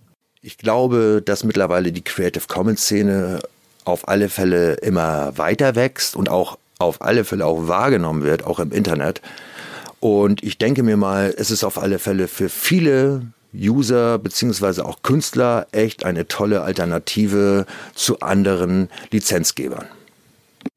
Ich 0.41 0.57
glaube, 0.57 1.21
dass 1.23 1.43
mittlerweile 1.43 1.91
die 1.91 2.03
Creative 2.03 2.45
Commons 2.47 2.81
Szene 2.81 3.39
auf 3.85 4.07
alle 4.07 4.29
Fälle 4.29 4.75
immer 4.75 5.37
weiter 5.37 5.75
wächst 5.75 6.15
und 6.15 6.29
auch 6.29 6.57
auf 6.79 7.01
alle 7.01 7.23
Fälle 7.25 7.45
auch 7.45 7.67
wahrgenommen 7.67 8.23
wird, 8.23 8.45
auch 8.45 8.59
im 8.59 8.71
Internet. 8.71 9.21
Und 9.99 10.43
ich 10.43 10.57
denke 10.57 10.83
mir 10.83 10.97
mal, 10.97 11.33
es 11.37 11.49
ist 11.49 11.63
auf 11.63 11.81
alle 11.81 11.97
Fälle 11.97 12.27
für 12.27 12.49
viele 12.49 13.23
User 13.55 14.19
beziehungsweise 14.19 14.85
auch 14.85 15.01
Künstler 15.01 15.67
echt 15.71 16.05
eine 16.05 16.27
tolle 16.27 16.61
Alternative 16.61 17.65
zu 17.95 18.19
anderen 18.19 18.89
Lizenzgebern. 19.11 19.85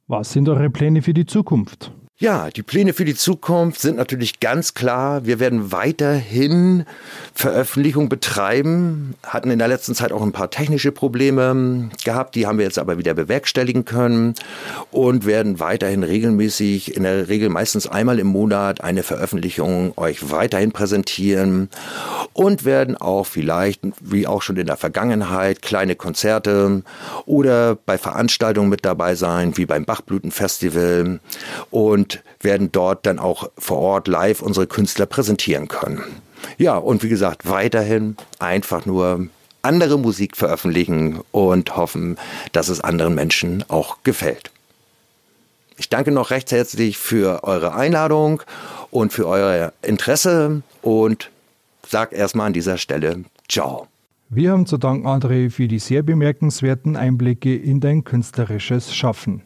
Was 0.07 0.33
sind 0.33 0.49
eure 0.49 0.71
Pläne 0.71 1.03
für 1.03 1.13
die 1.13 1.27
Zukunft? 1.27 1.93
Ja, 2.23 2.51
die 2.51 2.63
Pläne 2.63 2.93
für 2.93 3.07
die 3.07 3.15
Zukunft 3.15 3.81
sind 3.81 3.97
natürlich 3.97 4.41
ganz 4.41 4.75
klar. 4.75 5.25
Wir 5.25 5.41
werden 5.41 5.73
weiterhin 5.73 6.85
Veröffentlichung 7.33 8.11
betreiben, 8.11 9.15
hatten 9.23 9.51
in 9.51 9.59
der 9.59 9.69
letzten 9.69 9.95
Zeit 9.95 10.13
auch 10.13 10.21
ein 10.21 10.33
paar 10.33 10.51
technische 10.51 10.93
Probleme 10.93 11.89
gehabt, 12.05 12.35
die 12.35 12.47
haben 12.47 12.59
wir 12.59 12.67
jetzt 12.67 12.79
aber 12.79 12.99
wieder 12.99 13.15
bewerkstelligen 13.15 13.87
können 13.87 14.35
und 14.91 15.25
werden 15.25 15.61
weiterhin 15.61 16.03
regelmäßig, 16.03 16.95
in 16.95 17.05
der 17.05 17.31
Regel 17.31 17.49
meistens 17.49 17.87
einmal 17.87 18.19
im 18.19 18.27
Monat, 18.27 18.83
eine 18.83 19.03
Veröffentlichung 19.03 19.95
euch 19.97 20.31
weiterhin 20.31 20.73
präsentieren 20.73 21.71
und 22.35 22.67
werden 22.67 22.99
auch 22.99 23.25
vielleicht, 23.25 23.81
wie 23.99 24.27
auch 24.27 24.43
schon 24.43 24.59
in 24.59 24.67
der 24.67 24.77
Vergangenheit, 24.77 25.63
kleine 25.63 25.97
Konzerte 25.97 26.83
oder 27.25 27.77
bei 27.77 27.97
Veranstaltungen 27.97 28.69
mit 28.69 28.85
dabei 28.85 29.15
sein, 29.15 29.57
wie 29.57 29.65
beim 29.65 29.87
Bachblütenfestival 29.87 31.21
und 31.71 32.10
werden 32.41 32.73
dort 32.73 33.07
dann 33.07 33.19
auch 33.19 33.51
vor 33.59 33.79
Ort 33.79 34.09
live 34.09 34.43
unsere 34.43 34.67
Künstler 34.67 35.07
präsentieren 35.07 35.69
können. 35.69 36.03
Ja, 36.59 36.77
und 36.77 37.03
wie 37.03 37.09
gesagt, 37.09 37.49
weiterhin 37.49 38.17
einfach 38.39 38.87
nur 38.87 39.29
andere 39.63 39.99
Musik 39.99 40.37
veröffentlichen 40.37 41.21
und 41.33 41.77
hoffen, 41.77 42.17
dass 42.53 42.69
es 42.69 42.81
anderen 42.81 43.15
Menschen 43.15 43.65
auch 43.69 43.99
gefällt. 44.03 44.51
Ich 45.77 45.89
danke 45.89 46.11
noch 46.11 46.31
recht 46.31 46.53
herzlich 46.53 46.99
für 46.99 47.45
eure 47.45 47.75
Einladung 47.75 48.43
und 48.91 49.13
für 49.13 49.27
euer 49.27 49.73
Interesse 49.83 50.63
und 50.83 51.31
sage 51.87 52.17
erstmal 52.17 52.49
an 52.49 52.53
dieser 52.53 52.79
Stelle 52.79 53.25
Ciao. 53.49 53.87
Wir 54.29 54.53
haben 54.53 54.67
zu 54.67 54.79
danken, 54.79 55.09
André, 55.09 55.51
für 55.51 55.67
die 55.67 55.81
sehr 55.81 56.03
bemerkenswerten 56.03 56.97
Einblicke 56.97 57.57
in 57.57 57.81
dein 57.81 58.05
künstlerisches 58.05 58.95
Schaffen. 58.95 59.43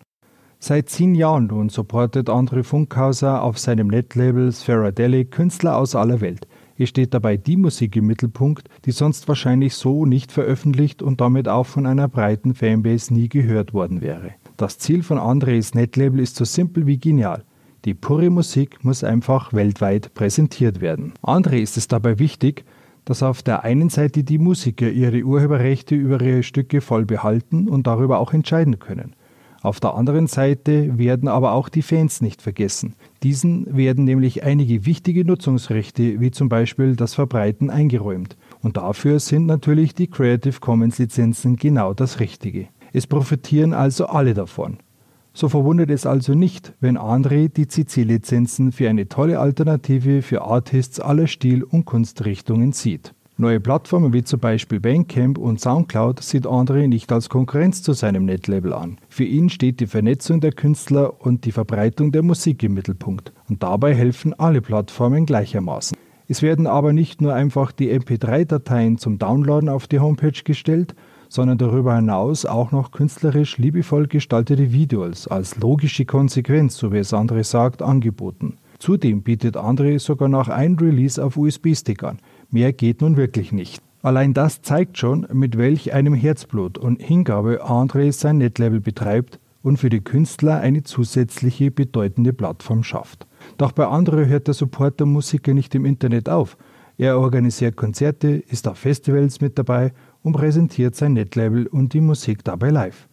Seit 0.67 0.89
zehn 0.89 1.15
Jahren 1.15 1.49
nun 1.49 1.69
supportet 1.69 2.31
André 2.31 2.63
Funkhauser 2.63 3.43
auf 3.43 3.59
seinem 3.59 3.89
Netlabel 3.89 4.51
Spheradelic 4.51 5.31
Künstler 5.31 5.77
aus 5.77 5.95
aller 5.95 6.23
Welt. 6.23 6.49
Es 6.79 6.89
steht 6.89 7.13
dabei 7.13 7.37
die 7.37 7.59
Musik 7.59 7.97
im 7.97 8.07
Mittelpunkt, 8.07 8.71
die 8.87 8.93
sonst 8.93 9.29
wahrscheinlich 9.29 9.75
so 9.75 10.07
nicht 10.07 10.33
veröffentlicht 10.33 11.03
und 11.03 11.21
damit 11.21 11.49
auch 11.49 11.67
von 11.67 11.85
einer 11.85 12.09
breiten 12.09 12.55
Fanbase 12.55 13.13
nie 13.13 13.29
gehört 13.29 13.75
worden 13.75 14.01
wäre. 14.01 14.31
Das 14.57 14.79
Ziel 14.79 15.03
von 15.03 15.19
Andres 15.19 15.75
Netlabel 15.75 16.21
ist 16.21 16.37
so 16.37 16.47
simpel 16.47 16.87
wie 16.87 16.97
genial. 16.97 17.45
Die 17.85 17.93
pure 17.93 18.31
Musik 18.31 18.83
muss 18.83 19.05
einfach 19.05 19.53
weltweit 19.53 20.15
präsentiert 20.15 20.81
werden. 20.81 21.13
André 21.23 21.57
ist 21.57 21.77
es 21.77 21.89
dabei 21.89 22.19
wichtig, 22.19 22.65
dass 23.05 23.23
auf 23.23 23.43
der 23.43 23.65
einen 23.65 23.91
Seite 23.91 24.25
die 24.25 24.39
Musiker 24.39 24.89
ihre 24.89 25.25
Urheberrechte 25.25 25.95
über 25.95 26.23
ihre 26.23 26.43
Stücke 26.43 26.81
voll 26.81 27.05
behalten 27.05 27.69
und 27.69 27.87
darüber 27.87 28.19
auch 28.19 28.33
entscheiden 28.33 28.79
können. 28.79 29.15
Auf 29.65 29.81
der 29.81 29.95
anderen 29.95 30.27
Seite 30.27 30.99
werden 30.99 31.27
aber 31.27 31.53
auch 31.53 31.71
die 31.71 31.81
Fans 31.81 32.21
nicht 32.21 32.43
vergessen. 32.43 32.97
Diesen 33.23 33.75
werden 33.75 34.05
nämlich 34.05 34.45
einige 34.45 34.85
wichtige 34.85 35.25
Nutzungsrechte, 35.25 36.21
wie 36.21 36.31
zum 36.31 36.51
Beispiel 36.51 36.97
das 36.97 37.15
Verbreiten, 37.15 37.71
eingeräumt. 37.71 38.37
Und 38.61 38.77
dafür 38.77 39.21
sind 39.21 39.47
natürlich 39.47 39.95
die 39.95 40.09
Creative 40.09 40.61
Commons 40.61 40.99
Lizenzen 40.99 41.57
genau 41.57 41.95
das 41.95 42.21
Richtige. 42.21 42.69
Es 42.93 43.07
profitieren 43.07 43.73
also 43.73 44.05
alle 44.05 44.35
davon. 44.35 44.77
So 45.33 45.49
verwundert 45.49 45.89
es 45.89 46.05
also 46.05 46.35
nicht, 46.35 46.75
wenn 46.81 46.99
André 46.99 47.49
die 47.49 47.67
CC-Lizenzen 47.67 48.71
für 48.71 48.91
eine 48.91 49.09
tolle 49.09 49.41
Alternative 49.41 50.21
für 50.21 50.43
Artists 50.43 51.01
aller 51.01 51.27
Stil- 51.27 51.65
und 51.65 51.87
Kunstrichtungen 51.87 52.73
sieht. 52.73 53.15
Neue 53.37 53.59
Plattformen 53.59 54.13
wie 54.13 54.23
zum 54.23 54.39
Beispiel 54.39 54.79
Bandcamp 54.79 55.39
und 55.39 55.61
Soundcloud 55.61 56.23
sieht 56.23 56.47
André 56.47 56.87
nicht 56.87 57.11
als 57.11 57.29
Konkurrenz 57.29 57.83
zu 57.83 57.93
seinem 57.93 58.27
Netlabel 58.27 58.73
an. 58.73 58.99
Für 59.09 59.25
ihn 59.25 59.51
steht 59.51 59.81
die 59.81 59.89
Vernetzung 59.89 60.41
der 60.41 60.53
Künstler 60.53 61.21
und 61.21 61.45
die 61.45 61.51
Verbreitung 61.51 62.13
der 62.13 62.23
Musik 62.23 62.63
im 62.63 62.75
Mittelpunkt. 62.75 63.33
Und 63.49 63.65
dabei 63.65 63.93
helfen 63.93 64.35
alle 64.35 64.63
Plattformen 64.63 65.27
gleichermaßen. 65.27 65.97
Es 66.29 66.43
werden 66.43 66.69
aber 66.69 66.93
nicht 66.93 67.21
nur 67.21 67.35
einfach 67.35 67.73
die 67.73 67.91
MP3-Dateien 67.91 68.99
zum 68.99 69.19
Downloaden 69.19 69.69
auf 69.69 69.89
die 69.89 69.99
Homepage 69.99 70.43
gestellt, 70.45 70.95
sondern 71.29 71.59
darüber 71.59 71.97
hinaus 71.97 72.47
auch 72.47 72.71
noch 72.71 72.93
künstlerisch 72.93 73.59
liebevoll 73.59 74.07
gestaltete 74.07 74.73
Videos 74.73 75.27
als 75.27 75.57
logische 75.57 76.05
Konsequenz, 76.05 76.77
so 76.77 76.93
wie 76.93 76.99
es 76.99 77.13
André 77.13 77.43
sagt, 77.43 77.83
angeboten. 77.83 78.59
Zudem 78.85 79.23
bietet 79.23 79.57
André 79.57 79.99
sogar 79.99 80.29
noch 80.29 80.51
ein 80.51 80.75
Release 80.75 81.25
auf 81.25 81.39
USB-Stick 81.39 82.03
an. 82.03 82.19
Mehr 82.51 82.75
geht 82.75 83.01
nun 83.01 83.17
wirklich 83.17 83.51
nicht. 83.51 83.83
Allein 84.03 84.35
das 84.35 84.61
zeigt 84.61 84.99
schon, 84.99 85.27
mit 85.33 85.57
welch 85.57 85.95
einem 85.95 86.13
Herzblut 86.13 86.77
und 86.77 87.01
Hingabe 87.01 87.65
André 87.65 88.13
sein 88.13 88.37
Netlevel 88.37 88.83
betreibt 88.83 89.41
und 89.63 89.79
für 89.79 89.89
die 89.89 90.03
Künstler 90.03 90.61
eine 90.61 90.83
zusätzliche 90.83 91.71
bedeutende 91.71 92.35
Plattform 92.35 92.83
schafft. 92.83 93.27
Doch 93.57 93.73
bei 93.73 93.87
André 93.87 94.27
hört 94.27 94.49
der 94.49 94.55
Support 94.55 95.01
der 95.01 95.07
Musiker 95.07 95.55
nicht 95.55 95.75
im 95.75 95.87
Internet 95.87 96.29
auf. 96.29 96.59
Er 96.99 97.19
organisiert 97.19 97.77
Konzerte, 97.77 98.33
ist 98.33 98.69
auf 98.69 98.77
Festivals 98.77 99.41
mit 99.41 99.59
dabei 99.59 99.95
und 100.23 100.35
präsentiert 100.35 100.95
sein 100.95 101.15
Netlabel 101.15 101.69
und 101.69 101.95
die 101.95 102.03
Musik 102.03 102.45
dabei 102.45 102.69
live. 102.69 103.09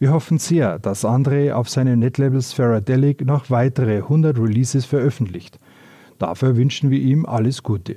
Wir 0.00 0.12
hoffen 0.12 0.38
sehr, 0.38 0.78
dass 0.78 1.04
André 1.04 1.52
auf 1.52 1.68
seinem 1.68 1.98
Netlabel 1.98 2.40
Spheradelic 2.40 3.24
noch 3.24 3.50
weitere 3.50 3.96
100 3.96 4.38
Releases 4.38 4.84
veröffentlicht. 4.84 5.58
Dafür 6.18 6.56
wünschen 6.56 6.90
wir 6.90 7.00
ihm 7.00 7.26
alles 7.26 7.64
Gute. 7.64 7.96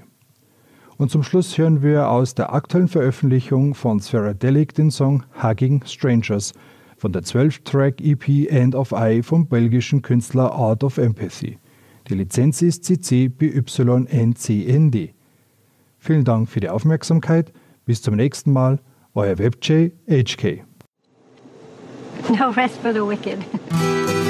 Und 0.97 1.11
zum 1.11 1.21
Schluss 1.21 1.57
hören 1.59 1.83
wir 1.83 2.09
aus 2.09 2.33
der 2.33 2.53
aktuellen 2.53 2.87
Veröffentlichung 2.87 3.75
von 3.75 3.99
Spheradelic 3.99 4.73
den 4.73 4.89
Song 4.89 5.23
Hugging 5.43 5.83
Strangers 5.85 6.53
von 6.97 7.11
der 7.11 7.21
12-Track-EP 7.21 8.49
End 8.49 8.73
of 8.73 8.91
Eye 8.91 9.21
vom 9.21 9.47
belgischen 9.47 10.01
Künstler 10.01 10.51
Art 10.51 10.83
of 10.83 10.97
Empathy. 10.97 11.59
Die 12.09 12.15
Lizenz 12.15 12.63
ist 12.63 12.83
CC 12.83 13.29
BY 13.29 13.63
NCND. 14.09 15.13
Vielen 15.99 16.23
Dank 16.23 16.49
für 16.49 16.59
die 16.59 16.69
Aufmerksamkeit. 16.69 17.53
Bis 17.85 18.01
zum 18.01 18.15
nächsten 18.15 18.51
Mal. 18.51 18.79
Euer 19.13 19.37
WebJ 19.37 19.89
HK. 20.07 20.70
No 22.39 22.53
rest 22.53 22.79
for 22.79 22.93
the 22.93 23.03
wicked. 23.03 23.43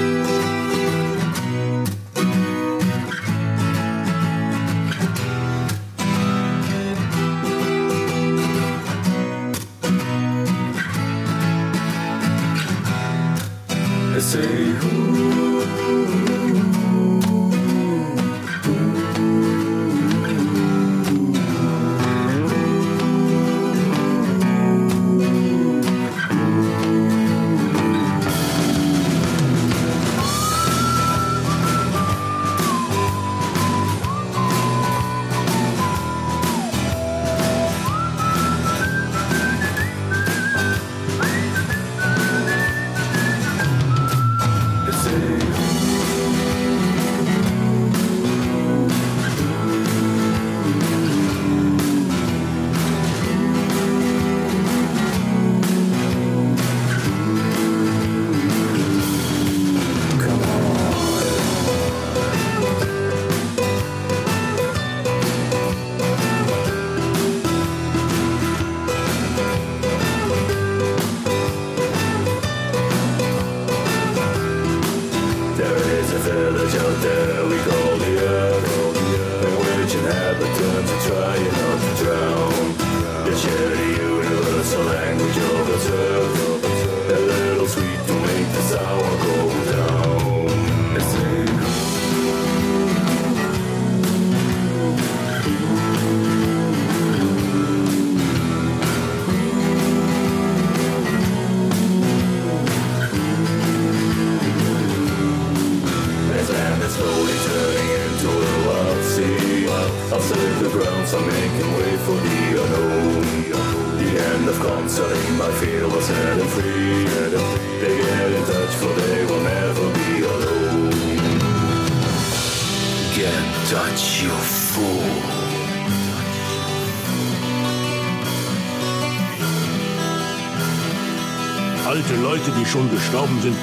schon 132.71 132.89
gestorben 132.89 133.38
sind, 133.41 133.58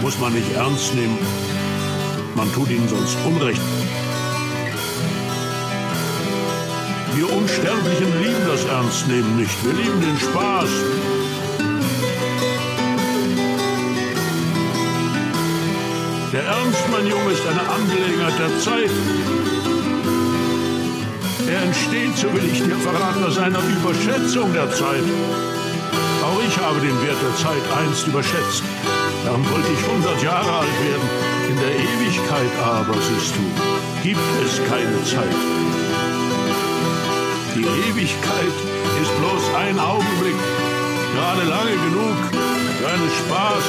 muss 0.00 0.18
man 0.18 0.32
nicht 0.32 0.50
ernst 0.54 0.94
nehmen. 0.94 1.18
Man 2.34 2.50
tut 2.54 2.70
ihnen 2.70 2.88
sonst 2.88 3.16
Unrecht. 3.26 3.60
Wir 7.14 7.30
Unsterblichen 7.30 8.22
lieben 8.22 8.46
das 8.46 8.64
Ernstnehmen 8.64 9.36
nicht. 9.36 9.64
Wir 9.64 9.74
lieben 9.74 10.00
den 10.00 10.18
Spaß. 10.18 10.70
Der 16.32 16.42
Ernst, 16.42 16.84
mein 16.90 17.06
Junge, 17.06 17.30
ist 17.32 17.46
eine 17.46 17.68
Angelegenheit 17.68 18.38
der 18.38 18.58
Zeit. 18.60 18.90
Er 21.48 21.62
entsteht, 21.62 22.16
so 22.16 22.32
will 22.32 22.44
ich 22.50 22.62
dir 22.62 22.76
verraten, 22.76 23.22
aus 23.24 23.38
einer 23.38 23.60
Überschätzung 23.60 24.52
der 24.54 24.70
Zeit. 24.72 25.04
Auch 26.34 26.42
ich 26.42 26.58
habe 26.58 26.80
den 26.80 27.00
Wert 27.02 27.16
der 27.22 27.36
Zeit 27.36 27.62
einst 27.78 28.06
überschätzt. 28.08 28.64
Darum 29.24 29.48
wollte 29.50 29.68
ich 29.72 29.78
100 29.86 30.22
Jahre 30.22 30.50
alt 30.50 30.76
werden. 30.82 31.08
In 31.48 31.56
der 31.56 31.70
Ewigkeit 31.70 32.50
aber, 32.60 32.94
siehst 32.94 33.34
du, 33.36 33.44
gibt 34.02 34.18
es 34.44 34.58
keine 34.68 34.98
Zeit. 35.04 35.36
Die 37.54 37.62
Ewigkeit 37.62 38.56
ist 39.00 39.12
bloß 39.18 39.44
ein 39.62 39.78
Augenblick, 39.78 40.34
gerade 41.14 41.44
lange 41.44 41.76
genug 41.86 42.18
für 42.78 42.88
einen 42.88 43.10
Spaß, 43.22 43.66